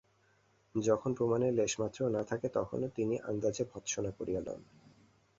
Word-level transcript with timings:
যখন 0.75 1.09
প্রমাণের 1.13 1.53
লেশমাত্রও 1.53 2.09
না 2.09 2.21
থাকে 2.23 2.47
তখনো 2.49 2.85
তিনি 2.89 3.15
আন্দাজে 3.21 3.63
ভর্ৎসনা 3.65 4.11
করিয়া 4.11 4.41
লন। 4.41 4.61